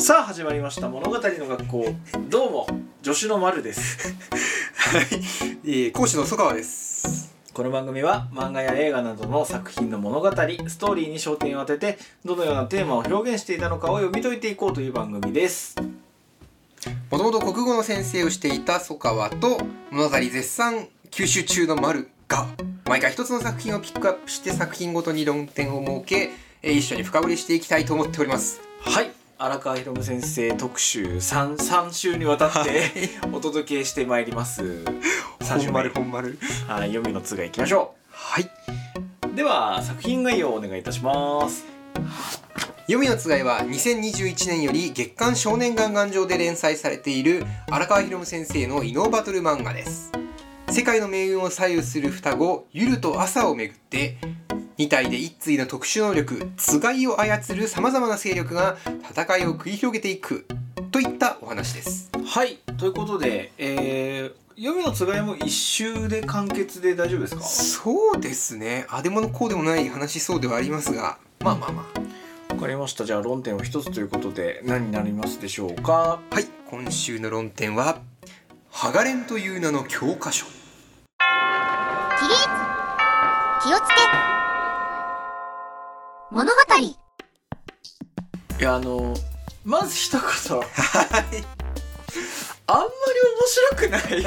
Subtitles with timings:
[0.00, 0.88] さあ始まりました。
[0.88, 1.94] 物語の学校。
[2.30, 2.66] どうも
[3.02, 4.14] 助手の丸です。
[4.74, 5.04] はい、
[5.62, 7.34] えー、講師の曽川です。
[7.52, 15.76] この番組は漫画や映画などの作品の物語ストーリーに焦点を当ててどのようなテーマを表現していたのかを読み解いていこうという番組です。
[17.10, 19.58] もともと国語の先生をしていた曽川と
[19.90, 22.46] 物語絶賛吸収中の丸が
[22.86, 26.30] 毎回一つの作品をピックアップして作品ごとに論点を設け、
[26.62, 28.62] えー一緒に深掘りしていきたいと思っております。
[28.80, 34.84] はい荒川博夢先生特集 3, 3週にわたってお届けしてまいります。
[35.40, 35.80] 3週目。
[35.80, 36.38] はい本丸。
[36.68, 38.50] 読みのつがいきましょはい。
[39.32, 41.64] うでは作品概要をお願いいたします。
[42.80, 50.12] 読みのつがいは2021年より月刊少年ガンガン上で連載されている荒川博夢先生の異能バトル漫画です。
[50.68, 54.18] 世界の命運を左右する双子ゆると朝をめぐって
[54.80, 58.78] 2体で一対の特殊能力つがいを操るさまざまな勢力が
[59.10, 60.46] 戦いを繰り広げていく
[60.90, 62.10] といったお話です。
[62.24, 67.42] はいということで、えー、読みのつがいも一周で完結で大丈夫ですか？
[67.42, 68.86] そうですね。
[68.88, 71.86] あでもこうでもない話しそうではありますがまあまあま
[72.48, 72.54] あ。
[72.54, 73.04] わかりました。
[73.04, 76.20] じゃあ論点を一つということで何になりますでしょうか？
[76.30, 78.00] はい今週の論点は
[78.72, 80.52] 「ハガレンという名の教科書」起
[82.28, 82.48] 立。
[83.62, 84.39] 気をつけ
[86.30, 86.50] 物語。
[86.78, 89.14] いやあの
[89.64, 90.20] まず一言。
[90.22, 90.68] はい。
[92.66, 92.90] あんまり
[93.26, 94.22] 面白くない。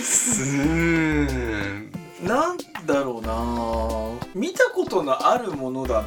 [0.00, 1.92] すーん。
[2.26, 2.56] なん
[2.86, 4.30] だろうな。
[4.34, 6.04] 見たことのあるものだ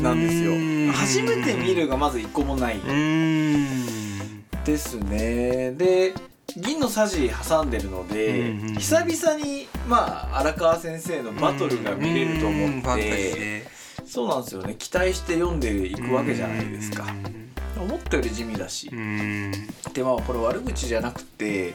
[0.00, 0.50] なんですよ。
[0.50, 0.92] うーん。
[0.92, 2.78] 初めて見るがまず一個もない。
[2.78, 4.44] うーん。
[4.64, 5.70] ですね。
[5.72, 6.12] で
[6.56, 8.74] 銀のさじ挟んでるので、うんうんうん。
[8.76, 13.66] 久々にまあ荒川先生のバトルが見れると思ってで
[14.06, 14.74] そうなんですよね。
[14.78, 17.04] 期待して読んでいくわけじゃないですか。
[17.04, 17.46] うん
[17.78, 18.88] 思ったより地味だし。
[18.90, 19.52] うん。
[19.92, 21.72] でまあこれ悪口じゃなくてい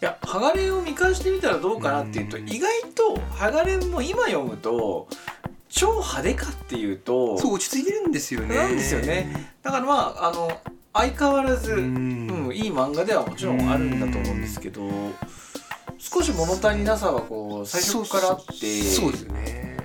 [0.00, 2.48] やハガレンを見返してみたらどうかなっていうとうん。
[2.48, 5.08] 意外とハガレンも今読むと
[5.68, 8.56] 超派手かっていうとそう落ち着いてるんですよね。
[8.56, 9.52] なんですよね。
[9.62, 10.50] だからまああの
[10.92, 14.82] 相変わらず、ううんんいい漫画ではもちろんあるんだと思うんですけど
[15.98, 19.78] 少し物足りなさはこう最初からあってそうですよね。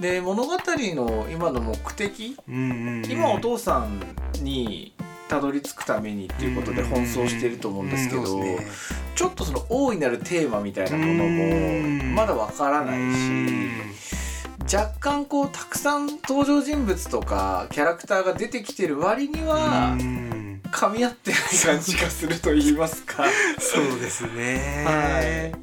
[0.00, 4.00] で物語の今の目的今お父さん
[4.42, 4.94] に
[5.28, 8.66] たどり着くためにっていうことで奔走してると思うんですけど、ね
[9.14, 23.24] ちょっとその大いなるテーマみたいなものもまだわからないし若干こうたくさん登場人物とかキャラクターが出てきてる割にはうん噛み合ってない感じがすると言いますか。
[23.58, 24.84] そうですね。
[24.86, 25.20] は
[25.54, 25.58] い。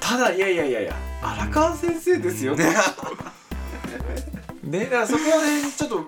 [0.00, 2.64] ただいやいやいやいや荒川先生ですよ ね。
[2.64, 2.72] だ
[4.86, 6.06] からそこはねちょっと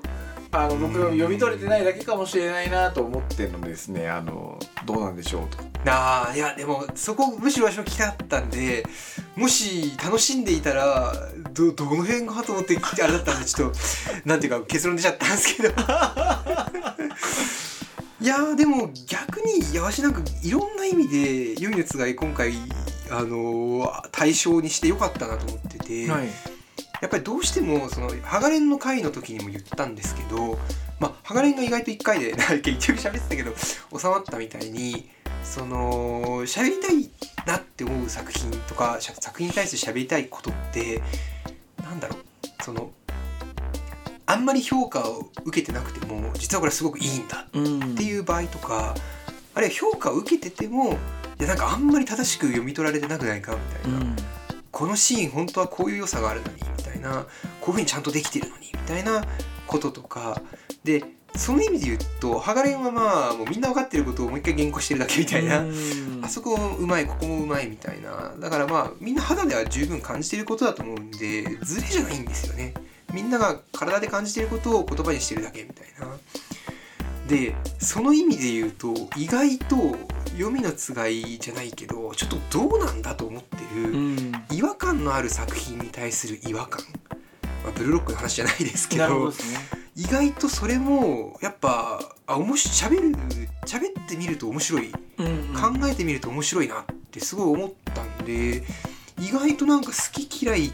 [0.53, 5.59] あの僕が読み取れてないだけかもしれないなと思ってるのでですねあのどうなんでしょうと。
[5.87, 8.87] あーいやでもそこむしろ私も聞きたかったんで
[9.37, 11.13] もし楽しんでいたら
[11.53, 13.79] どどの辺かと思ってあれだったんでちょっと
[14.25, 15.75] なんていうか結論出ちゃったんですけど
[18.25, 22.55] いやーでも逆にいやわしなんかいろんな意味で「良いのつがい」今回
[23.11, 26.29] あのー対象にしてよかったなと思ってて、はい。
[27.03, 30.59] やっぱりどうしてもそのハガレンの回の時にも言ったんですけど、
[30.99, 33.53] まあ、ハガレンが意外と1回で なんか結局喋ってたけど
[33.99, 35.11] 収まったみたいに
[35.43, 37.11] その喋りたい
[37.45, 41.03] なって思う作品とか作品に対して喋りたいことって
[41.83, 42.25] なんだろう
[42.65, 42.91] その
[44.27, 47.93] あんまり評価を受けてなくても実はこれすごくいいんだうん。
[47.93, 48.95] っていう場合とか
[49.55, 50.93] あるいは評価を受けてても
[51.39, 53.99] いやなんかあんまり正しく読み取られてなくないかみたいな。
[53.99, 54.17] うん。
[54.71, 57.27] このシーン本当はこういう良さがあるのにみたいな。
[57.61, 59.25] こういうふうにちゃんとできてるのにみたいな
[59.67, 60.41] こととか。
[60.85, 61.05] で
[61.37, 66.21] その意味で言うとハガレンはまあもうみんな分かってることをもう一回原稿してるだけみたいな、うん。
[66.23, 68.35] あそこもうまいここもうまいみたいな。
[68.39, 72.75] だからまあみんな肌では十分感じてることだと思うんでズレじゃないんですよね
[73.15, 76.07] みんなが体で感じてることを言葉にしてるだけみたいな。
[77.29, 79.97] でその意味で言うと意外と
[80.33, 84.33] 読みのつがいじゃないけどちょっとどうなんだと思ってる、うん。
[84.51, 86.83] 違和感のある作品に対する違和感、
[87.63, 89.35] まあ、ブルーロックの話じゃないですけどね。
[89.97, 93.13] 意外とそれもやっぱあおもしゃべる
[93.65, 94.93] 喋ってみると面白い。
[95.19, 98.65] うん考えてみると面白いなってすごい思ったんで
[99.21, 100.73] 意外となんか好き嫌い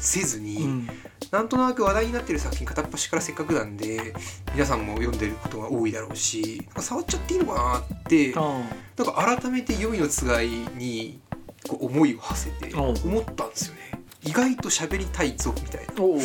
[0.00, 0.88] せずに、うん
[1.32, 4.12] なんとなく話題になってる作品片っ端からせっかくなんで
[4.52, 8.60] 皆さんも読んでることが多いだろうし触っちゃっていいのかなってあ
[8.98, 11.20] なんか改めて読みのつがいに
[11.66, 13.80] こう思いを馳せて思ったんですよね。
[14.24, 16.02] 意外と喋りたいぞみたいな。
[16.02, 16.16] おお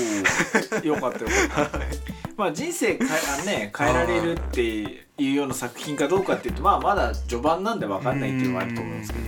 [0.85, 1.79] よかったよかった。
[2.35, 3.09] まあ人生変え
[3.41, 9.27] あね変えられるっていうような作品かどうかっていうとまあまだ序盤なんで分かんないっていうのはあると思うんですけど。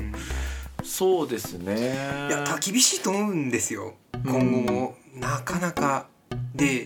[0.84, 2.28] そうですね。
[2.30, 3.94] いやた厳しいと思うんですよ。
[4.26, 4.34] 今
[4.66, 6.08] 後もなかなか
[6.56, 6.86] で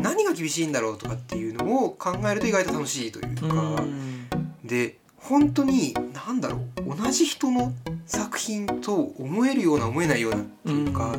[0.00, 3.46] 何が厳しいんだろうとかっていうのを考えると意外と楽しいというか。
[3.46, 4.28] うん。
[4.64, 7.72] で本当に何だろう同じ人の
[8.06, 11.16] 作品と思えるような思えないようなっていうか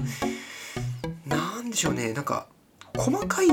[1.26, 2.46] なんでしょうねなんか
[2.96, 3.48] 細かい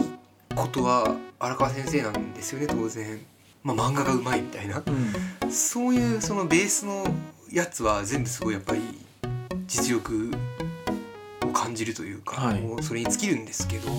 [0.54, 3.20] ことは荒川先生なんですよね当然。
[3.64, 4.82] まあ、漫画がうまいみたいな。
[4.84, 5.50] うん。
[5.50, 7.04] そういうそのベースの
[7.50, 8.80] やつは全部すごいやっぱり
[9.66, 10.30] 実力
[11.52, 12.60] を感じるというか、はい。
[12.60, 13.90] もうそれに尽きるんですけど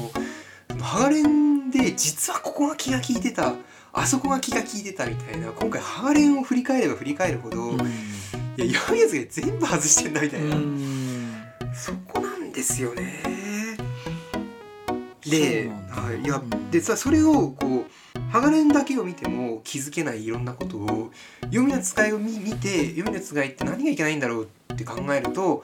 [0.82, 3.54] ハガレンで実はここが気が利いてた
[3.94, 7.78] あそこが気が利いてたみたいな今回ハガレンを振り返れば振り返るほど、い
[8.74, 10.56] や読むやつが全部外してんだみたいな、
[11.76, 13.22] そこなんですよね。
[15.30, 21.12] ではいいやうんでさそれをこうハガレンだけを見ても気づけないいろんなことを
[21.44, 25.64] 読みの使いを見見て読みの使いって何がいけないんだろうって考えると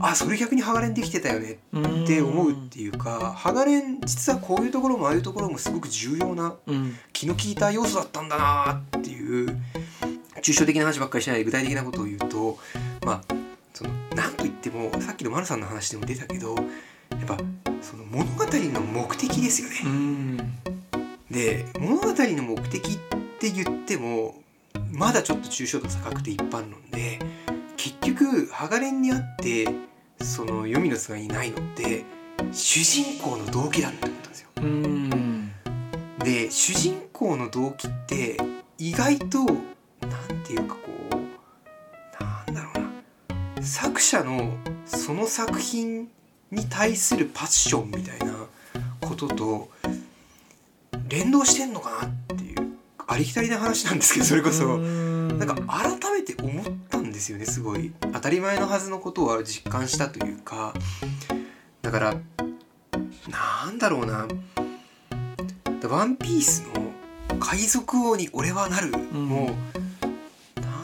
[0.00, 6.96] あそれ逆にハガレンできてたよねって思うっていうかハガレン実はこういうところもああいうところもすごく重要なうん。
[7.12, 9.56] 気の利いた要素だったんだなっていう
[10.42, 12.58] 抽象的な話ばっかりしないで具体的なことを言うと
[13.04, 13.34] まあ
[13.74, 17.36] その何と言ってもさっきの丸さんの話でも出たけどやっぱ
[17.82, 19.76] その物語の目的ですよね。
[19.84, 20.36] うん
[21.30, 22.98] で物語の目的っ
[23.38, 24.34] て言っても
[24.90, 27.20] まだちょっと抽象度高くて一般論で
[27.76, 29.68] 結局ハガレンにあって
[30.20, 32.04] その黄泉のつがいにないのって
[32.52, 34.48] 主人公の動機だって思ったんですよ。
[34.56, 35.52] うん
[36.18, 38.36] で主人公の動機って
[38.76, 39.54] 意外となん
[40.44, 40.80] ていうかこ
[41.12, 46.08] うなんだろうな作者のその作品
[46.50, 48.34] に対するパッションみたいな
[49.00, 49.70] ことと
[51.08, 52.76] 連動してんのかなっていう
[53.06, 54.78] ありきたりな話なんですけどそれこそ。
[55.40, 57.92] なんか改めて思ったんですよねすごい。
[58.12, 60.74] 当たり前のはずのことを実感したというか。
[61.80, 62.14] だから
[63.28, 64.28] なんだろうな
[65.88, 66.92] 「ワンピースの
[67.40, 69.56] 「海賊王に俺はなる」も、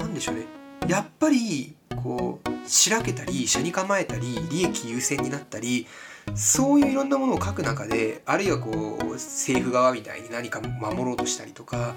[0.01, 0.47] なんでしょうね。
[0.89, 5.87] やっぱりこうしらけたり車に構えたり利益優先になったり
[6.35, 11.95] そういういろんなものを書く中であるいはこう政府側みたいに何か守ろうとしたりとか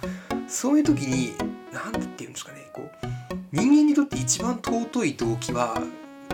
[0.47, 1.33] そういう時に
[1.73, 3.05] 何て言うんですかねこう
[3.51, 5.81] 人間にとって一番尊い動機は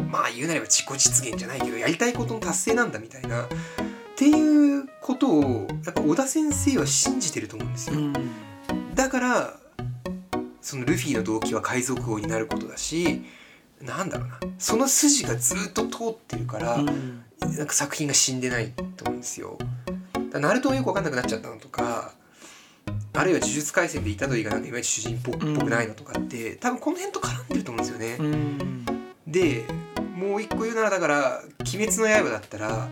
[0.09, 3.47] まあ言うなれば自己実現じゃないけどやりたいことの達成なんだみたいなっ
[4.17, 7.97] ていうことをやっぱ小田先生は信じてると思うんですよ。
[8.95, 9.59] だから
[10.61, 13.23] そのルフィの動機は海賊王になることだし
[13.85, 14.39] なんだろうな。
[14.57, 16.83] その筋がずっと通ってるから、な
[17.63, 19.57] んか作品が死んでないと思うんですよ。
[20.31, 22.11] だナルトはよく分かんなくなっちゃったのとか
[23.13, 28.17] あるいは呪術廻戦で虎杖がなんかいまいち主人公っぽくないのとかって、多分この辺と絡んでると思うんですよね。
[28.19, 28.85] うん。
[29.27, 29.65] で
[30.17, 32.89] もう一個言うならだから「鬼滅の刃」だったら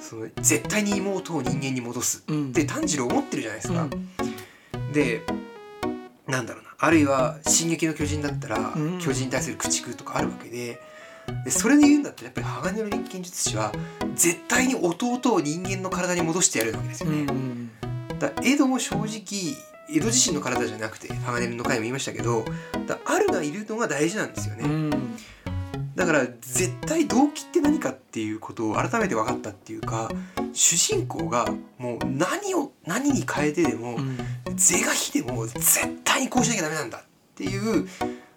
[0.00, 2.50] その絶対に妹を人間に戻すうん。
[2.50, 3.82] って炭治郎思ってるじゃないですか。
[3.82, 4.92] うん。
[4.92, 5.22] で
[6.26, 10.80] なんだろうなあるいは「進撃の巨人」だったら、うん巨人に対する駆逐とかあるわけで
[11.44, 13.72] でそれで言うんだったらやっぱり鋼の錬金術師は
[14.14, 17.22] 絶対に弟を人間の体に戻してやるわけですよね。
[17.22, 17.70] うん
[18.18, 19.56] だ江戸も正直
[19.90, 22.44] 江戸自身の体じゃなくて鋼の回も言いましたけど
[22.86, 24.64] だあるがいるのが大事なんですよね。
[24.64, 24.90] うん
[25.96, 30.10] だから絶対動機って何かっていうことを改めて分かったっていうか
[30.54, 31.46] 主人公が
[31.78, 33.98] もう何を何に変えてでも
[34.54, 37.02] 是が非でも絶対にこうしなきゃダメなんだっ
[37.34, 37.88] ていう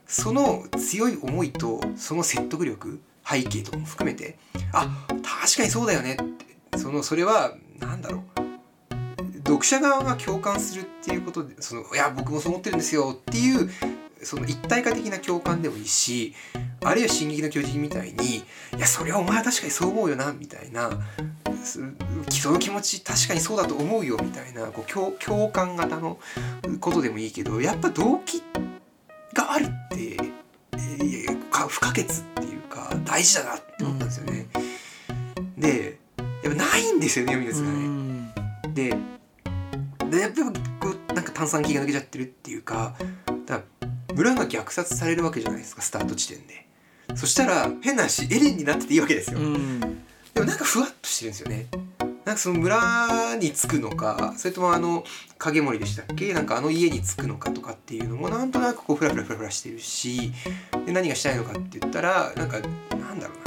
[0.05, 4.37] その強い思いとその説得力背景とかも含めて
[4.73, 6.25] あ確かにそうだよねっ
[6.71, 8.47] てそのそれは何だろう。
[9.47, 13.69] 読者側が共感するっていうことでそのいや僕もそう思ってるんですよっていう
[14.23, 16.33] その一体化的な共感でもいいし
[16.83, 18.37] あるいは「進撃の巨人」みたいに
[18.77, 20.89] 「いやそれはお前は確かにそう思うよな」みたいな
[21.63, 21.79] そ
[22.29, 26.19] その気持ち確かにそうだと思うよみたいなこう共共感型の
[26.79, 28.43] ことでもいいけどやっぱ動機
[29.33, 30.17] があるって、
[30.73, 34.47] えーか不可欠っていうか大事だなって思ったんですよね。
[35.57, 35.99] で
[36.43, 38.33] やっぱないんですよね読みですがね。
[38.73, 38.95] で
[40.09, 40.43] でやっぱり
[40.79, 42.95] こうなんか炭酸気が抜けちゃってるっていうか
[44.17, 46.65] 村が虐殺されるわけじゃないですかスタート地点で。
[47.15, 49.39] そしたら変な話エレンになってていいわけですよ。
[49.39, 49.79] うん
[50.33, 51.67] でもなんかふわっとしてるんですよね。
[52.25, 55.05] なんかその村に着くのかそれともあの
[55.37, 56.33] 影森でしたっけ？
[56.33, 60.33] なんかあの家に着くのかとかっていうのもなんとなくこうフラフラフラフラしてるし
[60.85, 63.46] で何がしたいのかって言ったらなんかなんだろうな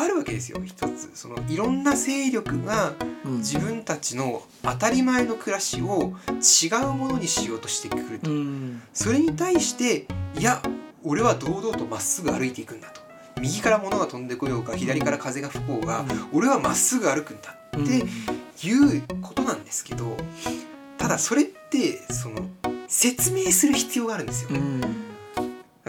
[0.00, 1.10] ああるわけですよ一つ。
[1.14, 3.36] そのいろんな勢力がうん。
[3.38, 8.30] 自分たちの当たり前の暮らしを違うものにしようとしてくると。
[8.30, 8.82] うん。
[8.92, 10.06] それに対して
[10.38, 10.62] いや
[11.04, 13.00] 俺は堂々とまっすぐ歩いていくんだと。
[13.40, 17.84] 右から物が飛んでこようが左から風が吹こうが俺はまっすぐ歩くんだうん。
[17.84, 20.16] っていうことなんですけど
[20.98, 22.48] ただそれってその
[22.86, 24.50] 説明する必要があるんですよ。
[24.50, 25.09] うん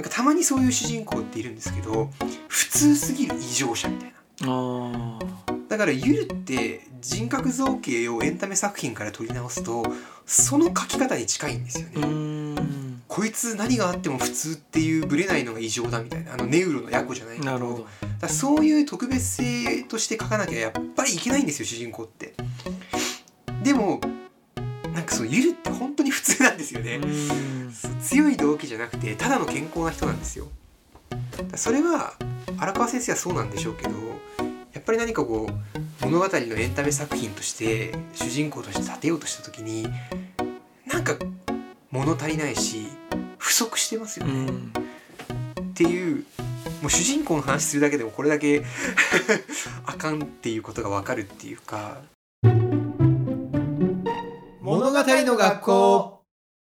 [0.01, 2.09] なんかたまにそういう主人公っているんですけど
[2.47, 4.15] 普通すぎる異常者みたいな。
[4.47, 5.19] あ
[5.69, 9.85] だからゆるって人格造形をエンタメ作品から取り直すと
[10.25, 12.01] その書き方に近いんですよね。
[12.01, 12.07] ーう
[12.61, 17.87] んこいつ何があっても普通っていうブレないのが異常だみたいなあのネウロのヤコじゃないけどなるほど
[18.19, 22.33] だそういう特別性として書かなきゃやっぱりいけないんですよ主人公って。
[23.61, 24.01] でも
[24.93, 26.99] なんかそのゆるって本当に普通なんですよね。
[28.01, 30.47] 強い動機じゃなくてただの健康な人なんですよ。
[31.55, 32.13] それは
[32.57, 33.91] 荒川先生はそうなんでしょうけど
[34.73, 39.87] やっぱり何かこう物語のエンタメ作品として主人公として立てようとした時に
[40.85, 41.15] なんか
[41.89, 42.87] 物足りないし
[43.37, 44.33] 不足してますよね。
[44.33, 44.73] うん
[45.71, 46.25] っていう
[46.81, 48.63] もう主人公の話するだけでもこれだけ
[49.85, 52.01] あかんっていうことがわかるっていうか
[54.81, 56.21] 物語の学校。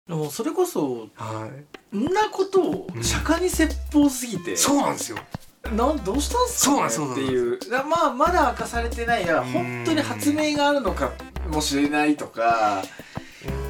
[0.09, 1.51] でもそれこそは
[1.93, 1.97] い。
[1.97, 3.03] んなことをうん。
[3.03, 5.19] 釈迦に説法すぎて、そうなんですよ。
[5.75, 7.59] なんどうしたんすそうなんかねっていう。
[7.71, 9.53] だまあまだ明かされてないやうん。
[9.53, 11.13] 本当に発明があるのか
[11.51, 12.83] もしれないとか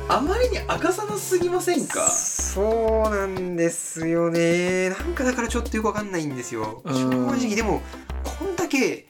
[0.08, 2.08] あまりに明かさなすぎませんか？
[2.08, 4.90] そうなんですよね。
[4.90, 6.82] なんかだからちょっとよくわかんないんですよ。
[6.84, 6.94] うん。
[6.94, 7.80] 正直でも
[8.22, 9.08] こんだけ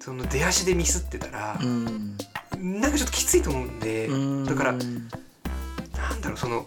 [0.00, 2.16] その出足でミスってたらん
[2.58, 4.08] なんかちょっときついと思うんで
[4.46, 5.08] だからうん
[5.96, 6.66] なんだろうその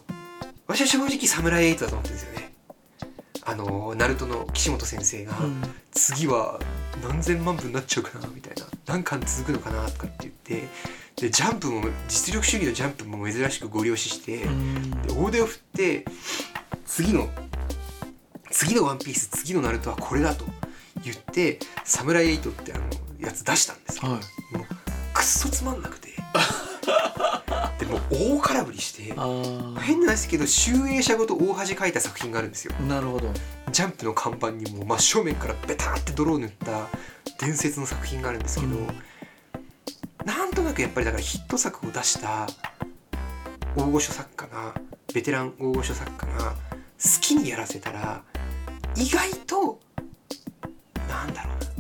[0.68, 2.54] 私は正直サムライエイトだと思ってるんですよね。
[3.44, 5.34] あのナルトの岸本先生が、
[5.92, 6.60] 次は
[7.04, 8.64] 何千万部になっちゃうかなみたいな。
[8.86, 10.68] 何巻続くのかなとかって言って
[11.16, 14.48] でジャンプも実力主義のジャンプも珍しくご了承して、で
[15.14, 16.06] 大手を振って
[16.86, 17.30] 次の
[18.50, 20.46] 次のワンピース次のナルトはこれだと
[21.04, 22.84] 言ってサムライエイトってあの
[23.20, 24.58] やつ出したんですけど、はい。
[24.58, 24.81] もう
[25.22, 26.10] くっそつまんなくて。
[27.78, 29.26] でもう大空振りしてあ
[29.80, 32.74] 変なんですけど集英社ごと大恥かいた作品があるんですよ。
[32.80, 33.32] あなるほど。
[33.72, 36.88] ジャンプの看板にも真正面からベターって泥を塗った
[37.40, 38.88] 伝説の作品があるんですけど、うん。
[40.26, 42.48] なんとなくやっぱりだからヒット作を出した
[43.76, 44.74] 大御所作家が
[45.14, 46.56] ベテラン大御所作家が好
[47.22, 48.24] きにやらせたら
[48.96, 49.80] 意外と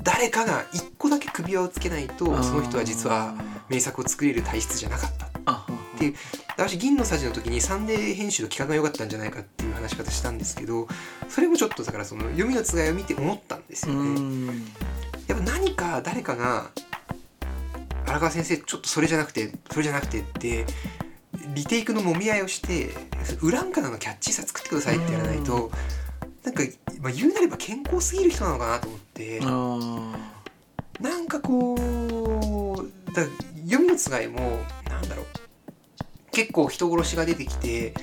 [0.03, 3.35] 誰かが一個だけ首輪をつけないとその人は実は
[3.69, 5.29] 名作を作れる体質じゃなかった。
[5.45, 5.65] あ
[5.95, 6.15] っていう
[6.49, 10.87] 私銀のさじの時にサンデー編集の企画が良かったんじゃないかっていう話し方したんですけど
[11.29, 14.19] それもちょっとだからその読みのつがいを見て思ったんですうよね。
[14.19, 14.47] ん。
[15.27, 16.69] やっぱ何か誰かが
[18.05, 20.65] 荒川先生ちょっとそれじゃなくてそれじゃなくてって
[21.53, 22.89] リテイクのもみ合いをして
[23.41, 25.71] ウランカナのキャッチーさ作ってくださいってやらないと
[26.43, 26.63] なんか、
[27.01, 29.39] まあ、言うなれば健康すぎる人なのかなと思って。
[29.43, 30.31] あ
[31.01, 33.23] なんかこうだ
[33.63, 35.25] 読みのつがいもなんだろう。
[36.31, 37.93] 結構人殺しが出てきて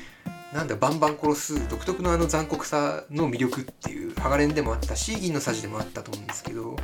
[0.52, 6.76] なんだバンバン殺す独特のあの残酷さの魅力っていうハガレンでもあったし銀のさじでもあったと思うんですけど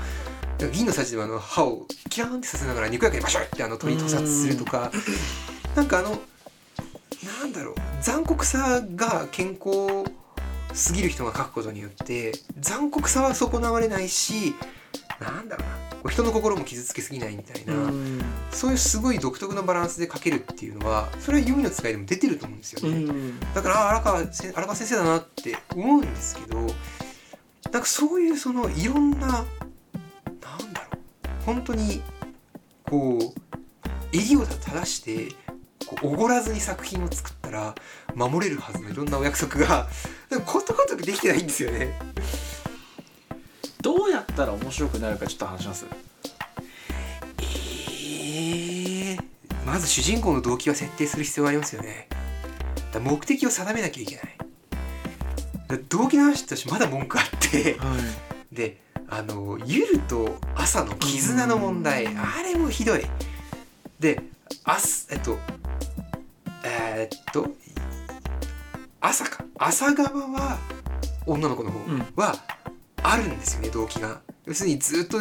[0.73, 4.93] 銀のさじでもあの歯をキラーンってさせながら肉焼けにバシュってあの鳥屠殺するとか
[5.75, 7.75] なんかあのなんだろう。
[8.01, 10.05] 残酷さが健康
[10.75, 14.55] すぎる人が書くことによって残酷さは損なわれないし
[15.21, 15.69] なんだろう
[16.05, 22.99] な人の心も傷つけすぎないみたいな、うんそういうすごい独特のバランスで書けるっていうのはそれは読みの使いでも出てると思うんですようね。
[23.01, 26.69] んだからあ荒川せ荒川先生だなって思うんですけどなん
[27.83, 29.45] かそういうそのいろんななんだ
[30.89, 30.99] ろ
[31.41, 32.01] う本当に
[32.85, 35.35] こう襟を正して
[36.03, 37.75] おごらずに作品を作ったら
[38.15, 39.89] 守れるはずのいろんなお約束が
[40.47, 41.99] ことごとくできてないんですよね。
[43.81, 45.85] どうやったら面白くなるかちょっと話します？
[47.39, 49.25] えー
[49.67, 52.09] まず主人公の動機は設定する必要がありますよね。
[52.93, 54.37] だ目的を定めなきゃいけない。
[55.89, 57.97] 動機の話としてまだ文句あっては
[58.53, 58.55] い。
[58.55, 62.19] であのゆると朝の絆の問題うん。
[62.21, 63.05] あれもひどい。
[63.99, 64.23] で
[64.65, 65.39] あすえっと
[66.97, 67.49] えーっと
[69.01, 69.45] 朝か。
[69.59, 70.59] 朝側は
[71.27, 72.07] 女の子の方うん。
[72.17, 72.35] は
[73.03, 74.21] あるんですよね動機が。
[74.47, 75.21] 要するにずっと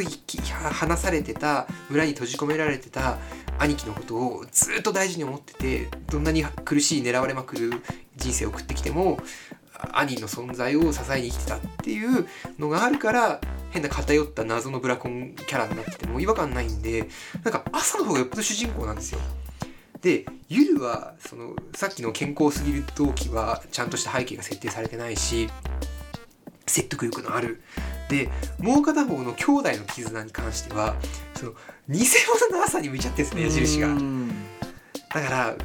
[0.72, 3.18] 話されてた村に閉じ込められてた
[3.58, 7.72] 兄貴のことをずっと大事に思っててどんなに苦しい狙われまくる
[8.18, 9.18] 人生を送ってきても
[9.94, 12.28] 兄の存在を支えに生きてたっていう
[12.60, 13.40] のがあるから
[13.72, 17.08] 変な偏った謎のブラコンキャラになってても違和感ないんで
[17.44, 19.20] なんか朝の方がよっぽど主人公なんですよ。
[20.04, 25.50] でゆるはそのさっきの健康すぎる動機はちゃんとした背景が設定されてないし
[26.68, 27.62] 説得力のある。
[28.10, 28.30] で
[28.60, 30.96] もう片方の兄弟の絆に関しては
[31.36, 31.54] その
[31.90, 32.06] 偽
[32.50, 33.88] 物の朝に向いちゃってるんですね矢印が。
[35.14, 35.56] だから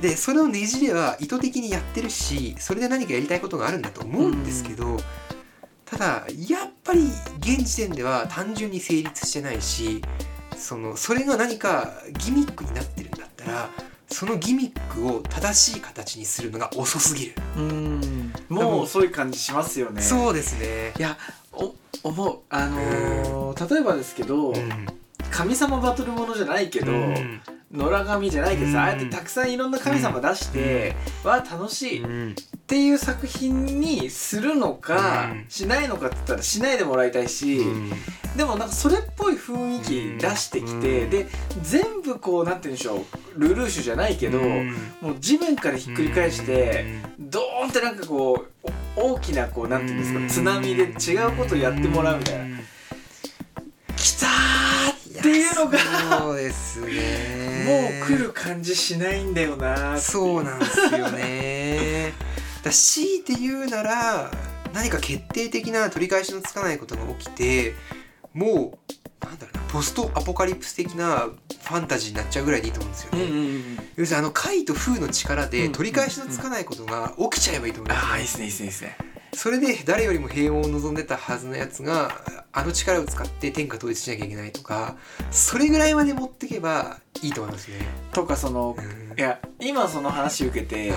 [0.00, 4.98] でそれをねじれは意図的にやってるしそれで何かやりたいことがあるんだと思うんですけど、
[5.84, 7.08] ただやっぱり
[7.38, 10.02] 現時点では単純に成立してないし
[10.56, 13.70] そのそれが何かギミックになってるんだったら
[14.08, 18.32] そのギミックを正しい形にするのが遅すぎる、うん。
[18.48, 20.02] もう遅い感じしますよね。
[20.02, 20.92] そうですね。
[20.98, 21.16] いや
[21.52, 22.38] お思う。
[22.50, 24.86] あのー例えばですけど、うん。
[25.30, 27.40] 神様バトルものじゃないけど、うん
[27.74, 28.76] 野良神じゃないけどさ、うん。
[28.78, 32.34] ああやってたくさんいろんな神様出して、わあ楽しいっうん。
[32.66, 35.44] ていう作品にするのか、うん。
[35.48, 37.90] しないのかって言ったらしないでもらいたいし、うん。
[38.36, 41.10] でもなんかそれっぽい雰囲気出してきて、うん。
[41.10, 41.26] で
[41.62, 43.04] 全部こうなんて言うんでしょ
[43.36, 44.72] うルルーシュじゃないけど、うん。
[45.00, 52.58] もう地面からひっくり返して、ドーンってなんかこうお大きなこうなんて言うんですか、津波で違うことやってもらうみたいな、
[53.96, 54.73] きたー
[55.20, 55.78] っていうのが
[56.18, 58.00] そうですね。
[58.00, 62.12] もう来る感じしないんだよなそうなんですよね。
[62.62, 64.30] だ強いて言うなら
[64.72, 67.74] 何か決定的な取り返しのつかないことが起きて
[68.32, 68.78] も
[69.22, 71.28] うなんだろうなポストアポカリプス的な
[71.62, 82.10] ファンタジーになっちゃうぐらいでいいと思うんですよね、うんうんうん要するにあの怪と風の力で取り返しのつかないことが起きちゃえばいいと思うんですよ、ああいいっすねいいっすねいいっすねそれで誰よりも平穏を望んでたはずのやつが
[82.52, 84.96] あの力を使って天下統一しなきゃいけないとか
[85.30, 87.78] それぐらいまで持ってけばいいと思いますね。
[88.12, 89.18] とかそのうん。
[89.18, 90.96] いや今その話受けては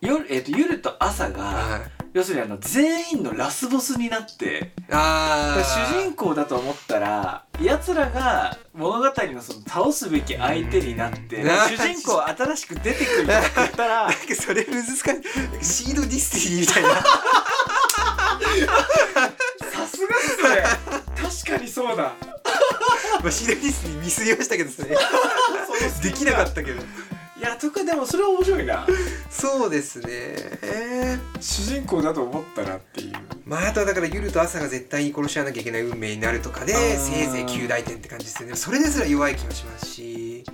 [0.00, 0.06] い。
[0.06, 14.94] 夜,、えっと夜と朝がはい要するにあの全員のラスボスになってだあ主人公だと思ったら奴らが物語のその倒すべき相手になってうん主人公新しく出てくるって言ったら なんかそれ難しい。
[15.64, 16.88] シードディスティニーみたいな。
[16.90, 17.02] さ
[19.88, 20.62] すがっすね。
[21.44, 22.12] 確かにそうだ。
[23.22, 24.96] まあシードディスティニーミスりましたけどそれ。
[26.02, 26.80] できなかったけど。
[26.80, 26.84] い
[27.44, 28.86] やとかでもそれは面白いな。
[29.30, 30.08] そうですね。
[30.08, 33.12] えー主人公だと思ったらっていう。
[33.44, 38.56] まああとはだからユルと朝が絶対に殺し合わなきゃいけない運命になるとかでせいぜい9大点って感じですよね。
[38.56, 40.44] それですら弱い気がしますし。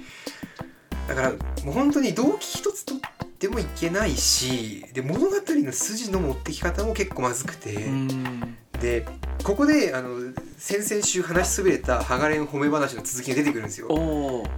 [1.07, 1.37] だからも
[1.69, 2.99] う本当に動機一つとっ
[3.39, 8.57] てもいけないしで物語の筋の持ってき方も結構まずくて、ん。
[8.81, 9.07] で
[9.43, 13.89] ここであの先々週話しそびれたハガレン褒め話の続きが出てくるんですよ。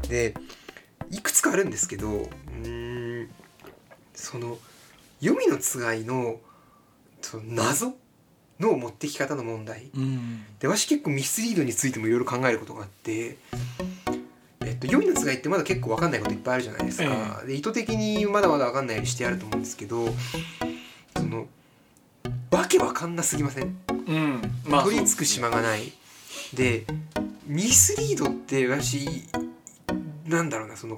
[0.08, 0.34] で
[1.52, 3.28] あるんですけどうーん
[4.14, 4.58] その
[5.20, 6.40] 黄泉のつがいの
[7.20, 7.94] その謎
[8.58, 9.90] の持ってき方の問題。
[9.94, 10.44] うん。
[10.60, 13.36] でわし結構ミスリードについてもいろいろ考えることがあって。
[14.64, 20.06] えっと、黄泉のつがいってまだ結構分かんないこといっぱいあるじゃないですか、で意図的にまだまだ分かんないようにしてあると思うんですけど
[21.16, 21.46] その
[22.50, 23.76] わけわかんなすぎません？
[23.88, 24.40] うん。
[24.64, 25.92] まあ取り付く島がない。
[26.54, 26.84] で
[27.44, 29.28] ミスリードって私
[30.26, 30.96] なんだろうなその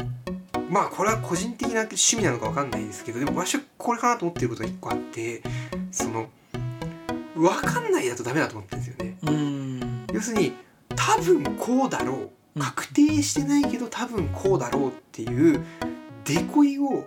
[0.75, 5.41] まあこれは個人的な趣味なのかわかんないですけどでも私はこれかなと思ってることが一個あって
[5.93, 6.27] その
[7.37, 9.19] 分かんないだとダメだと思ってるんですよね。
[9.23, 10.07] うん。
[10.13, 10.53] 要するに
[10.97, 15.65] 多分こうだろう確定してないけど多分こうだろうっていう
[16.25, 17.07] デコイを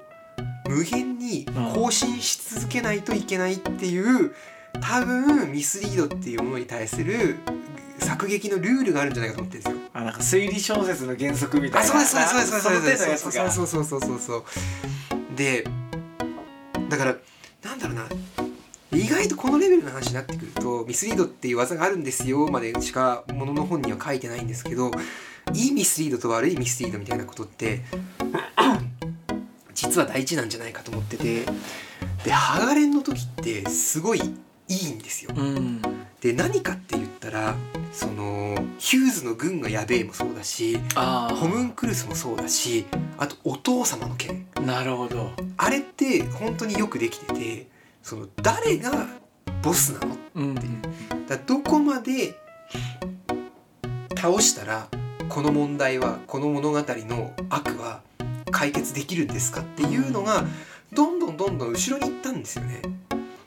[0.69, 4.33] 無限に更新し続けないといけないっていう
[4.79, 7.35] 多分ミスリードっていうものに対する
[7.99, 9.89] 作劇のルールがあるんじゃないかと思ってるんですよ。
[9.93, 11.91] あなんか推理小説の原則みたあいな。
[11.91, 13.51] そうですそうですそうですそうですその手のやつが。
[13.51, 14.43] そうそうそうそうそうそう。
[15.35, 15.63] で
[16.89, 17.15] だから
[17.63, 18.05] なんだろうな。
[18.93, 24.91] 意外とこのレベルの話になってくるとミスリードっていう技があるんですよまでしかものの本には書いてないんですけど
[25.53, 27.81] いいミスリードと悪いミスリードみたいなことって
[29.75, 31.45] 実は大事なんじゃないかと思ってて
[32.23, 34.23] でハガレンの時ってすごいい
[34.73, 35.31] いんですよ。
[35.35, 35.81] うん。
[36.19, 37.55] で何かって言ったら
[37.91, 42.85] そのヒューズの軍がやべえもそうだしあホムンクルスもそうだし
[43.17, 45.31] あとお父様の件あなるほど。
[45.57, 47.67] あれって本当によくできてて
[48.03, 49.07] その誰が
[49.61, 50.43] ボスなのう。
[50.43, 50.55] ん。
[51.27, 52.35] だどこまで
[54.15, 54.87] 倒したら
[55.29, 58.01] この問題はこの物語の悪は
[58.51, 60.45] 解決できるんですかっていうのが
[60.93, 62.81] どんどんどんどん後ろに行ったんですよね。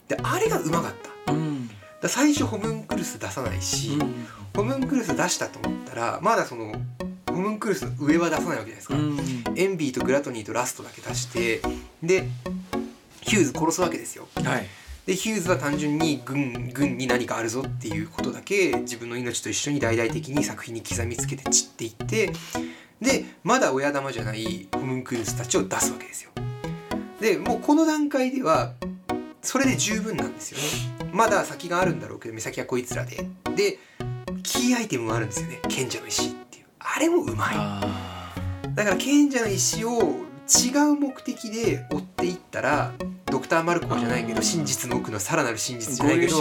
[0.09, 0.95] であれがうまかっ
[1.27, 1.33] た。
[1.33, 1.50] うん
[2.03, 3.99] ら最初ホムンクルス出さないし、
[4.55, 6.73] ホムンクルス出したと思ったらまだその
[7.27, 8.95] ホムンクルスの上は出さないわけじゃないですか。
[9.57, 11.61] エンビーとグラトニーとラストだけ出して
[12.03, 12.29] で
[13.23, 14.29] ヒューズ殺すわけですよ。
[14.35, 14.67] はい
[15.07, 22.33] でヒューズは単純に軍軍に何かあるぞっていうことだけ自分の命と一緒に大々的に作品に刻みつけて散っていって
[23.01, 26.31] でまだ親玉じゃないホムンクルスたちを出すわけですよ。
[27.21, 28.75] でもうこの段階では
[29.43, 31.11] それで十分なんですよね。
[31.13, 33.27] まだ先があるんだろうけど目先はこいつらで。
[33.57, 33.79] で
[34.43, 35.61] キーアイテムもあるんですよね。
[35.69, 36.67] 賢者の石っていう。
[36.79, 37.49] あれもうまい。
[37.55, 38.35] あ
[38.75, 40.01] だから賢者の石を
[40.51, 42.93] 違う目的で追っていったら
[43.27, 46.37] ドクター・マルコーじゃないけど真実の奥のさらなる真実じゃないけど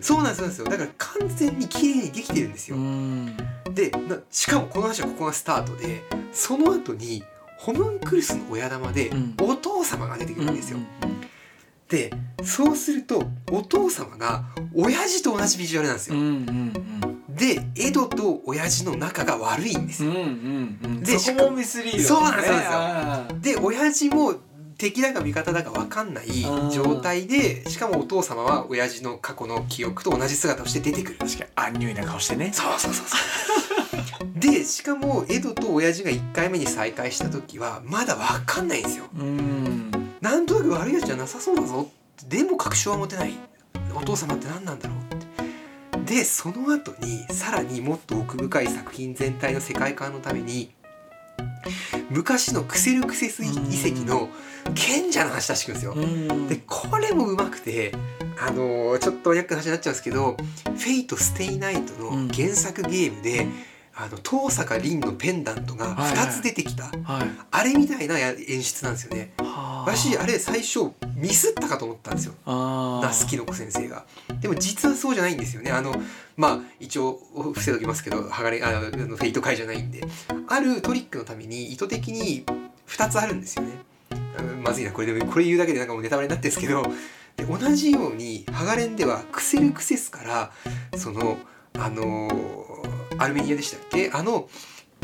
[0.00, 0.64] そうなんですよ。
[0.66, 2.76] だから完全に綺麗にできてるんですよ。
[2.76, 3.36] ん。
[3.74, 6.02] でなしかもこの話はここがスタートで
[6.32, 7.22] その後に
[7.58, 9.34] ホムンクルスの親玉でうん。
[9.40, 11.21] お父様が出てくるんですよ、うん
[11.92, 12.10] で
[12.42, 16.72] そうするとお父様が親父と同じビジュアルなんですよ、うんうん
[17.32, 20.78] でエドと親父の仲が悪いんですよ、うんうんうん。
[20.84, 23.54] うんでそこもミスリーうなんですそうなんですよ。
[23.56, 24.34] で親父も
[24.76, 26.26] 敵だか味方だか分かんない
[26.70, 31.18] 状態でしかもお父様は親父の過去の記憶と同じ姿をして出てくる。
[31.18, 32.52] 確かにアンニュイな顔してね。
[32.52, 34.38] そうそうそうそう。
[34.38, 39.06] でしかもエドと親父が1回目に再会した時はまだ分かんないんですよ。
[39.18, 39.61] うん
[40.22, 41.90] なんとなく悪いやつじゃなさそうだぞ
[42.28, 43.32] でも確証は持てない。
[43.94, 45.18] お父様って何なんだろうっ
[46.06, 46.14] て。
[46.14, 50.70] でその後にさらにもっと奥深い作品全体の世界観のために
[52.08, 54.28] 昔のクセルクセス遺跡の
[54.74, 55.92] 賢者の話出してくるんですよ。
[56.32, 56.48] うん。
[56.48, 57.92] でこれもうまくて
[58.40, 63.48] あのーちょっとマニアックな話になっちゃうんですけど「Fate/stay night」の原作ゲームで、
[63.94, 69.32] あの遠坂凛のペンダントが2つ出てきた、はいあれみたいなや演出なんですよね。
[69.38, 74.04] はあ私あれ最初ミスったかと思ったんですよあー奈須きのこ先生が。
[74.40, 75.70] でも実はそうじゃないんですよね。
[75.70, 75.94] あの
[76.36, 80.02] まあ一応伏せておきますけど剥がれあのフェイト会じゃないんで
[80.48, 82.44] あるトリックのために意図的に
[82.88, 83.70] 2つあるんですよね。
[84.62, 86.82] まずいなこれでもこれ言うだけでなんかもうネタバレになってるんですけど
[87.36, 90.52] で同じようにハガレンではクセルクセスから
[90.96, 91.38] その
[91.74, 92.28] あの
[93.22, 94.10] アルメニアでしたっけ？
[94.12, 94.48] あの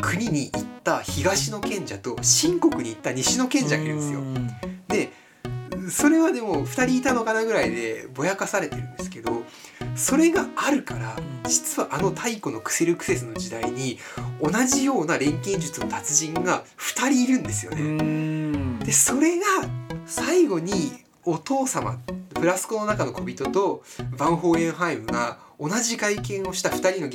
[0.01, 4.19] 国に行った東の賢者と秦国に行った西の賢者がいるんですよ。
[4.19, 4.47] うん
[4.87, 5.11] で
[5.89, 9.43] それはでも2人いたのかなぐらいでぼやかされてるんですけど
[9.95, 11.15] それがあるから
[11.47, 13.97] 実はあの太古のクセルクセスの時代に
[14.39, 17.81] 同じような錬金術の達人が2人いるんですようね。
[17.81, 19.45] んでそれが
[20.05, 21.97] 最後にお父様
[22.39, 23.83] フラスコの中の小人と
[24.17, 27.07] バンホーエンハイムが同じ外見をした2人の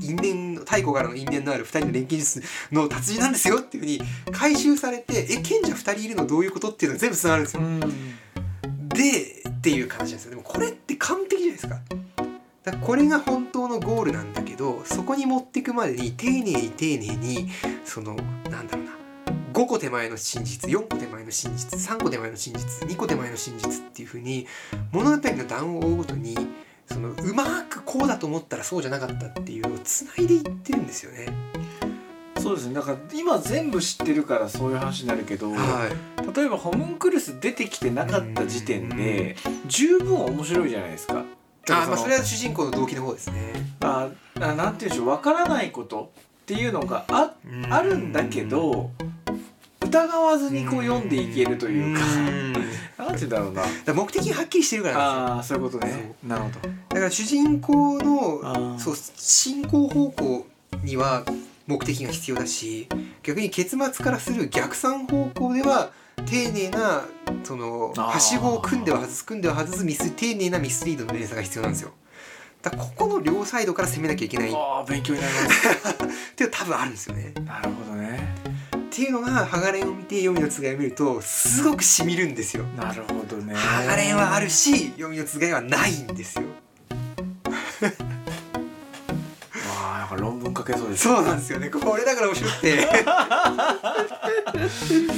[0.00, 4.00] 因縁太古からの因縁のある2人の錬金術の達人なんですよっていうふうに
[4.32, 7.62] 回収されてえ賢者2人いるのどういうことっていうのが全部つながるんですよ。
[7.62, 7.80] うん。
[8.88, 10.30] でっていう感じなんですよ。
[10.30, 11.80] でもこれって完璧じゃないですか。
[12.64, 17.48] だこれが本当のゴールなんだけどそこに持っていくまでに丁寧に丁寧に
[17.84, 18.14] その
[18.50, 18.92] なんだろうな
[19.56, 24.46] 5個手前の真実4個手前の真実3個手前の真実2個手前の真実っていう風に
[24.92, 26.36] 物語の段を追うごとに
[26.84, 31.28] そのうまくこうだと思ったらそうじゃなかったっていうのを繋いでいってるんですよね。
[32.38, 41.24] そうですねだから今全部知ってるからそういう話になるけど、はい例えばホムンクルス出てきてなかった時点で十分面白いじゃないですか。
[41.70, 43.54] あーまあのそれは主人公の動機の方ですね。
[43.80, 47.32] ああなんていうんでしょう分からないことっていうのがあ
[47.70, 48.90] あるんだけど
[49.86, 52.04] 疑わずにこう読んでいけるというか。
[52.04, 52.52] ん。
[52.52, 53.62] だなんて言うんだろうな。
[53.62, 54.98] から目的がはっきりしてるから。
[54.98, 56.14] ああそういうことね。
[56.26, 56.60] なるほど。
[56.60, 57.98] だから主人公
[58.42, 58.78] あのー。
[58.78, 60.46] そう進行方向
[60.82, 61.24] には
[61.66, 62.88] 目的が必要だし
[63.22, 65.90] 逆に結末からする逆算方向では
[66.26, 67.04] 丁寧な
[67.44, 71.92] そのはしごを組んでは外す組んでは外すミス丁寧なミスリードの連鎖が必要なんですよ。
[72.62, 74.50] だここの両サイドから攻めなきゃいけない。
[74.50, 75.34] っああ勉強になり
[76.34, 77.32] ていうのは多分あるんですよね。
[77.36, 78.55] ますなるほどね
[78.96, 82.64] っていうのがハガレンを見て読みのつがいを見るとすごくしみるんですよ。
[82.78, 86.44] なるほどねハガレンはあるし読みのつがいはないんですよ。
[87.84, 87.90] わ
[89.96, 91.68] あなんか論文書けそうですそうなんですよね。
[91.68, 92.72] これだから面白くて。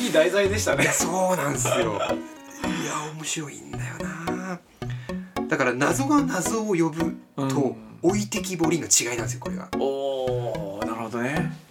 [0.03, 1.85] いい題材でしたねそうなんですよいや
[3.15, 4.59] 面白いんだよな
[5.47, 11.68] だから謎が謎を呼ぶと置いてきぼりの違いなんですよこれがおおなるほどね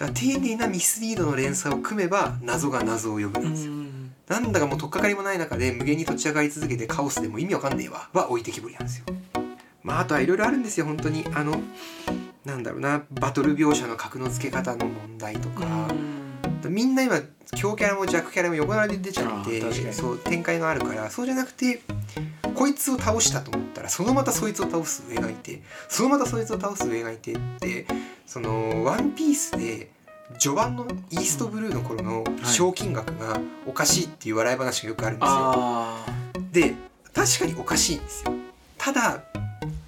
[0.00, 3.72] だから丁寧なミスリードの連鎖を組めば謎が謎を呼ぶなんですよ。
[4.28, 9.04] なんだかもう取っかかりもない中で無限に立ち上がり続けてカオスでも意味わかんねえわは置いてきぼりなんですよ。
[9.82, 11.26] まああとはいろいろあるんですよ本当に。
[11.34, 11.60] あの
[12.46, 15.66] なんだろうなバトル描写の格の付け方の問題とか、
[16.70, 17.20] みんな今
[17.56, 21.82] 強キャラも弱キャラも横並びで出ちゃってそう展開があるからそうじゃなくて
[22.54, 27.86] こいつを倒したと思ったらそのまたそいつを倒す上がいてそのまたそいつを倒す上がいてって
[28.26, 29.90] その「ワンピースで
[30.38, 35.34] 序盤のイーストブルーの頃の賞金額がおかしいっていう笑い話がよくあるんですよ。
[35.34, 36.04] あ
[36.52, 36.74] で
[37.12, 38.32] 確かにおかしいんですよ。
[38.78, 39.24] ただ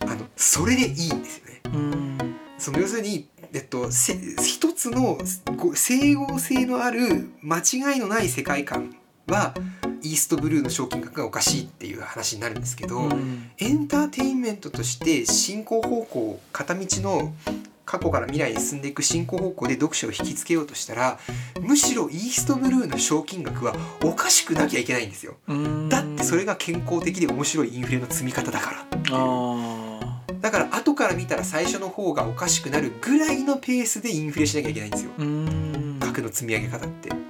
[0.00, 1.60] あのそれでいいんですよね。
[1.66, 2.36] うん。
[2.58, 5.18] その要するに、えっと、せ一つの
[5.56, 9.54] ご整合性のある間違いのない世界観は
[10.02, 13.50] イーストブルーの賞金額がおかしいっていう話になるんですけど、うん。
[13.58, 17.34] エンターテインメントとして進行方向片道の
[17.84, 21.18] 過去から未来に進んでいく進行方向で読者を引きつけようとしたら
[21.60, 25.36] むしろイーストブルーの賞金額はおかしくなきゃいけないんですよ。
[25.46, 29.61] うんだってそれが健康的で面白いインフレの積み方だからあ
[30.42, 35.12] だから後から見たら最初の方がおかしくなるぐらいのペースでインフレしなきゃいけないんですよ。
[36.00, 37.08] 額の積み上げ方って。
[37.08, 37.20] だか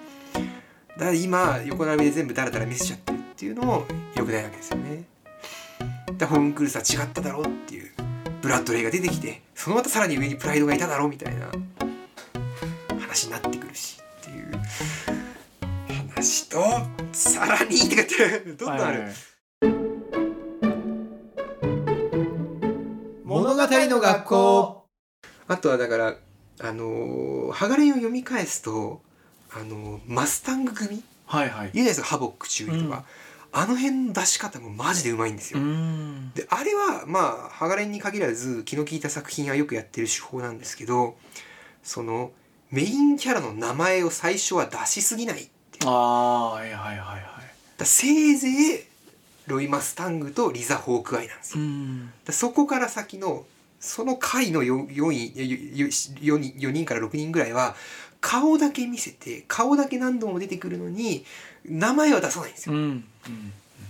[0.99, 3.85] ら今横並びで全部ダラダラ見せちゃってるっていうのも
[4.17, 5.05] 良くないわけですよね。
[5.79, 7.91] だからホームクルースは違っただろうっていう
[8.41, 11.51] ブラッドレイが出てきてそのまたさらに上にプライドがいただろうみたいな。
[12.99, 14.53] 話になってくるしっていう。
[16.15, 16.59] 話と
[17.13, 19.13] さらにってかってどんどんある、はいはい。
[19.13, 19.32] 物
[23.69, 24.87] 語の学校。
[25.49, 26.15] あとはだから
[26.61, 29.03] あのーハガレンを読み返すと
[29.53, 31.03] あのーマスタング組？
[31.27, 31.69] はいはい。
[31.69, 33.05] いるじゃないですかハボック注意とか、
[33.53, 35.65] あの辺の出し方もマジでうまいんですうよ。
[35.65, 36.31] ん。
[36.33, 41.17] であれはまあハガレンに限らず気の利いた作品はよくやってる手法なんですけど
[41.83, 42.31] その
[42.71, 45.49] メインキャラの名前を最初は出しすぎない
[45.85, 47.21] ああはいはいはいはい。
[47.79, 48.81] らせいぜい
[49.47, 51.65] ロイ・マスタングとリザ・ホークアイなんですよ。
[51.65, 52.13] ん。
[52.25, 53.45] だそこから先の
[53.83, 55.35] その回の 4, 4,
[55.75, 57.75] 4, 人4人から6人ぐらいは
[58.21, 61.25] 顔だけ見せて顔だけ何度も出てくるのに
[61.65, 62.77] 名前は出さないんですよ。
[62.77, 63.05] うんうん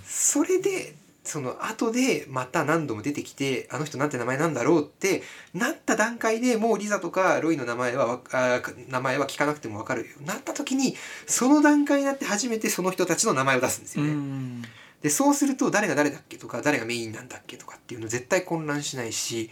[0.05, 5.22] それでその後でまた何度も出てきてあの人なんて名前なんだろうって
[5.55, 8.20] なった段階でもうリザとかロイの名前は
[8.88, 14.14] 名前は聞かなくても分かるようになった時にその段階になって初めてその人たちの名前を出すんですうよね。
[14.14, 14.62] ん
[15.02, 19.50] でそうすると誰が誰だっけとか誰がメインなんだっけとかっていうの絶対混乱しないし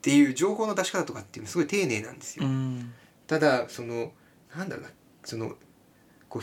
[0.00, 2.46] っていう情報の出し方とかっていうのすごい丁寧なんですよ。
[2.46, 2.92] うん
[3.26, 4.10] ただその
[4.56, 4.90] なんだろうな
[5.24, 5.54] その
[6.28, 6.42] こう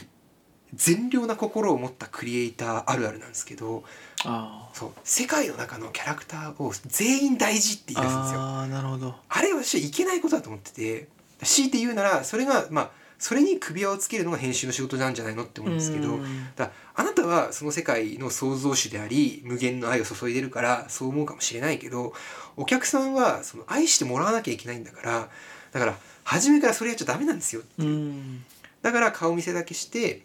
[0.73, 3.83] 善良な心を持ったクリエイターあるあるなんですけど
[4.25, 8.39] あそう世界の中のキャラクターを全員大事って言い出すんですよ。
[8.41, 11.07] ああなるほどあれは私はいけないことだと思ってて
[11.43, 16.49] 強いて言うならそれがまあそれに首輪をつけるのが編集の仕事なんじゃないのって思うんですけど、うん。
[16.55, 22.13] だあなたはその世界の創造主であり無限の愛を注いでるからそう思うかもしれないけど
[22.55, 25.29] お客さんはその愛してもらわなきゃいけないんだから
[25.71, 27.83] だから初めからそれやっちゃダメなんですよう。
[27.83, 28.43] ん。
[28.81, 30.23] だから顔見せだけして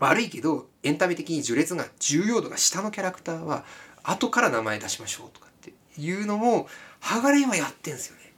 [0.00, 3.64] 悪いけどエンタメ的に序列が重要度が下のキャラクターは
[4.02, 6.68] 後から名前出しましょうとかっていうのも
[7.00, 8.32] ハガレンはやってんですよね。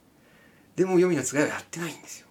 [0.77, 2.27] でも読みのつがいはやってないんですよ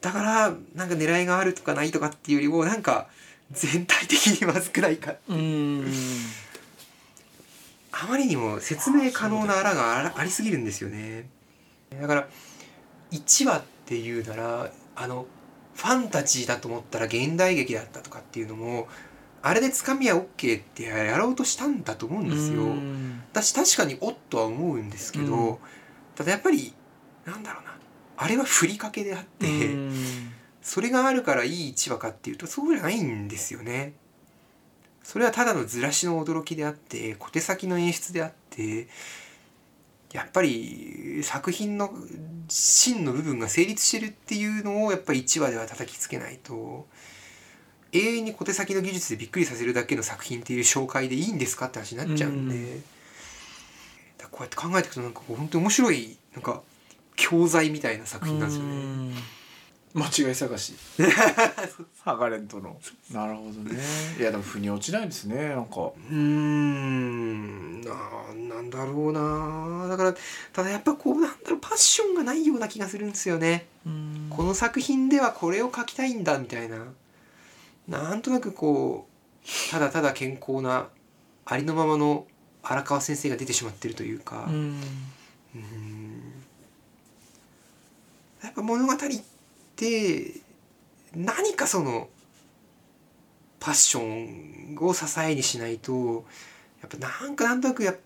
[0.00, 3.08] だからなんか狙いがあるとかないとかっていうよりもなんか
[3.52, 5.34] 全体的にまずくないかう。
[5.34, 5.86] ん
[7.92, 11.28] あまりにも説明可能なあらがありすぎるんですよね。
[12.00, 12.28] だから
[13.10, 15.26] 1話っていうならあの
[15.74, 18.86] ファンタジーだと思ったら現代劇だったとかっていうのも
[19.42, 22.62] あれでつかみは OK ってやろうとしたんだと思うんですよ。
[22.62, 23.22] うん。
[23.32, 25.56] 私確かにおっとは思うんですけど、うん。
[26.14, 26.72] ただやっぱり
[27.24, 27.70] なんだろうな
[28.22, 30.32] あれはふりかけであって、うん。
[30.60, 33.94] それがあるからいい1話かっていうとそうじゃないんですよね。
[35.02, 38.88] それはただのずらしの驚きであって小手先の演出であって
[40.12, 41.90] やっぱり作品の
[42.48, 46.86] 真の部分が成立してるっていうのをやっぱり1話では叩きつけないと
[47.92, 52.82] 永遠に小手先の技術でびっくりさせるだけの作品っていう紹介でいいんですかって話になっちゃうんで、うん。
[54.30, 56.62] こうやって考えていくとなんか本当に面白いなんか
[57.20, 58.70] 教材みたいな作品なんですよね。
[58.74, 59.14] うん。
[59.92, 60.74] 間違い探し。
[62.02, 62.80] ハガレンとの。
[63.12, 63.78] なるほどね。
[64.18, 65.80] いやでも腑に落ちないですねなんか。
[65.80, 67.82] うーん。
[67.82, 67.90] な
[68.54, 69.88] なんだろうな。
[69.88, 70.14] だから
[70.54, 73.66] ただやっぱこうなんだろうパッションがないような気がするんですよね。
[74.30, 76.86] この作品ではこれを書きたいんだみたいな。
[77.86, 79.08] なんとなくこ
[79.44, 80.88] うただただ健康な
[81.44, 82.26] ありのままの
[82.62, 84.46] 荒川先生が出てしまってるというか。
[84.48, 84.80] うん。
[85.54, 86.09] うん
[88.42, 88.96] やっぱ物語っ
[89.76, 90.32] て
[91.14, 92.08] 何かその
[93.58, 96.24] パッションを支えにしないと
[96.80, 97.96] やっぱなんかなんとなくやっ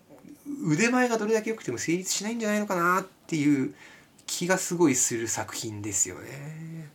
[0.63, 3.73] 腕前がどれだけ良くても成立しないんじゃないのかなっていう
[4.27, 6.89] 気がすごいする作品ですよね。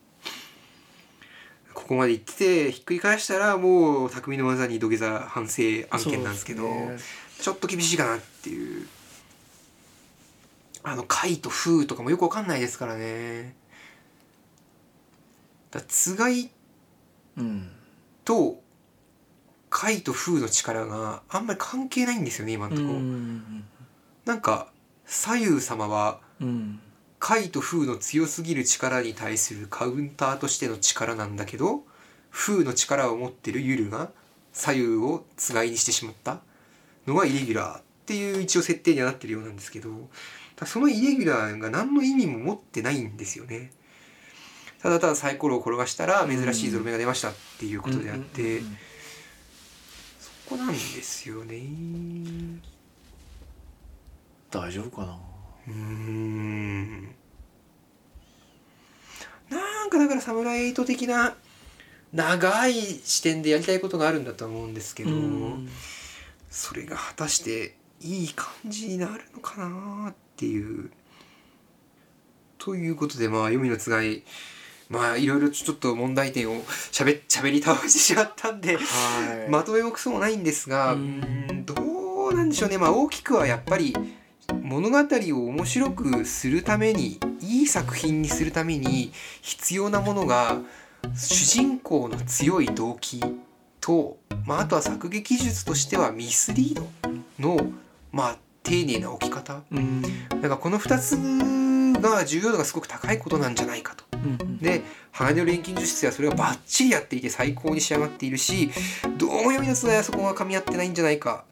[1.74, 6.64] ここまで言っててひっくり返したらもう匠の技に土下座反省案件なんですけど。
[6.64, 6.98] ね
[7.40, 8.87] ちょっと厳しいかなっていう
[10.82, 13.56] あの「貝」と「風」とかもよくわかんないですからね。
[15.70, 16.50] だつがい
[17.36, 17.70] うん。
[18.24, 18.62] と
[19.68, 22.88] 貝と風の力があんまり関係ないんですよね今のとこ。
[22.88, 23.64] ろ、うん
[24.24, 24.68] なんか
[25.06, 26.80] 左右様はうん。
[27.20, 31.84] 貝と風の強すぎる力に対するカウンターとしての力なんだけど
[32.30, 34.10] 風の力を持ってるユルが
[34.54, 36.40] 左右をつがいにしてしまった
[37.06, 39.90] のがイレギュラーっていう一応設定にはなってるようなんですけど
[40.66, 43.70] そのイレギュラーが何の意味も持ってないんですよね。
[44.83, 48.77] ただただサイコロを転がしたら珍しいゾロ目が出ましたっていうことであって、うん
[50.18, 51.61] そこなんですよね。
[54.51, 55.18] 大丈夫かな？
[55.68, 57.03] うーん。
[59.49, 61.37] なんかだからサムライエイト的な
[62.12, 65.68] 長い視点でやりたいことがあるんだと思うんですけど、うん。
[66.51, 70.90] それが果たしていい感じになるのかなっていう。
[72.58, 74.22] ということでまあ読みのつがい
[74.90, 81.74] まあいろいろちょっと問題点をしゃべしゃべり倒してしまったんではいまとめもクソもないんですが、うんど
[82.26, 83.94] うなんでしょうねまあ大きくはやっぱり
[84.62, 90.58] 物語を面白くするためにいい作品にするために必要なものが
[91.14, 93.22] 主人公の強い動機
[93.80, 96.88] と、まあ、あとは作劇術としてはミスリード
[97.38, 97.58] の、
[98.12, 99.62] まあ、丁寧な置き方。
[99.70, 100.03] うん。
[100.03, 101.16] なんかこの2つ
[102.01, 104.05] が重要度がすごく高いことなんじゃないかと。
[104.12, 108.70] うんで鋼の錬金術師はそれをバッチリやっていて最高に仕上がっているし
[109.18, 111.44] どうも読みのつはそこが噛み合ってないんじゃないか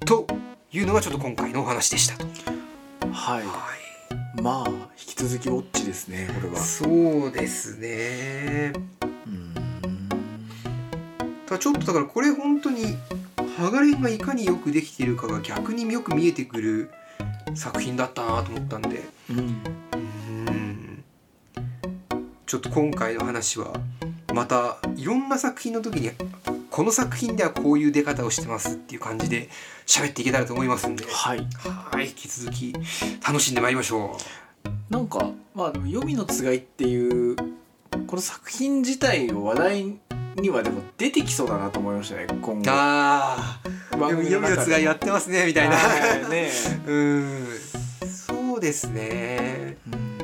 [0.00, 0.26] と
[0.72, 2.26] いうのがちょっと今回のお話でしたと。
[3.12, 3.42] はい。
[3.46, 3.78] は
[4.42, 6.60] まあ引き続きウォッチですねこれい、は。
[6.60, 8.72] そうですね。
[9.26, 9.54] うん。
[11.46, 12.96] ただちょっとだからこれ本当に
[13.58, 16.90] ハガレンがいかによくできているかが逆によく見えてくる
[17.56, 19.02] 作品だったなと思ったんで。
[19.30, 19.38] うん。
[19.38, 19.40] う
[20.52, 21.04] ん
[22.46, 23.74] ちょっと今回の話は
[24.32, 26.12] またいろんな作品の時に
[26.70, 29.50] この作品ではこういう出方をしてますっていう感じで
[29.86, 31.04] 喋っていけたらと思いますんで。
[31.04, 31.46] はい。
[31.64, 32.06] はい。
[32.06, 32.72] 引き続き
[33.26, 34.16] 楽しんでまいりましょ
[34.88, 37.34] なんかまあでも「黄泉のつがい」っていう
[38.06, 39.98] この作品自体を話題
[40.40, 42.52] にはでも出てきそうだなと思いましたね今後。
[42.54, 43.60] うあ
[43.92, 45.76] あ番組のつがいやってますねみたいな。
[45.76, 46.50] はいね。
[46.86, 47.46] うん。
[48.06, 49.76] そうですね。
[49.92, 50.18] うん。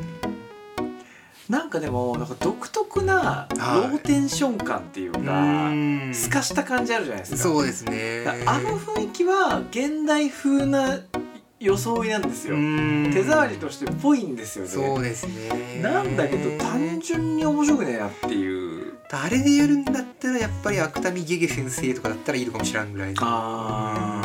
[1.49, 3.97] なんかでもなんか独特なロはい。
[3.97, 5.23] ーテンション感っていうか、う
[5.75, 6.13] ん。
[6.15, 7.39] 透かした感じあるじゃないですか。
[7.39, 8.25] そうですね。
[8.47, 11.01] あの雰囲気は現代風な
[11.61, 12.55] 装いなんですよ。
[12.57, 13.11] うん。
[13.13, 14.71] 手触りとしてぽいんですよね。
[14.71, 15.81] そうですね。
[15.83, 18.74] なんだけど単純に面白くねえなっていう
[19.23, 23.21] あれでやるんだったらやっぱり芥見ゲゲ先生とかだったらいいのかもしれんぐらいの。
[23.23, 24.23] あ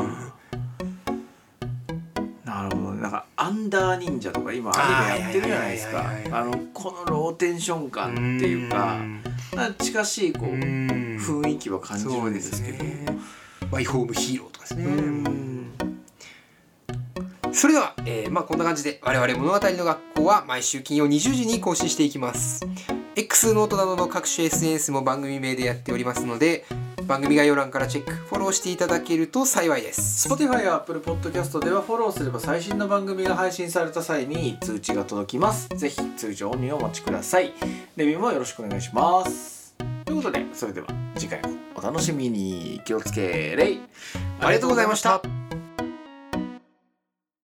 [2.45, 2.91] なるほど。
[2.93, 6.12] ねなんかアンダー忍者とか今アニメやってるじゃないですか。
[6.32, 8.99] あのこのローテンション感っていうか
[9.80, 12.84] 近しいこう雰雰囲気は感じるんですけど。
[13.71, 14.86] マイホームヒーローとかですね。
[14.86, 15.71] うん。
[17.54, 22.65] それでは、えーまあこんな感じで我々物語の学校は毎週金曜20時に更新していきます
[23.19, 26.63] X ノートなどの各種 SNS も番組名でやっておりますので
[27.05, 30.29] 番組概要欄からチェックフォローしていただけると幸いです。
[30.29, 35.67] Spotify や Apple Podcast ではフォローすれば最新の番組が配信された際に通知が届きます。
[35.75, 37.51] ぜひ通知オンにお待ちください。
[37.97, 39.75] レビューもよろしくお願いします。
[40.05, 42.79] ということでそれでは次回もお楽しみに。
[42.86, 43.82] 気をつけ、礼
[44.39, 45.48] ありがとうございました。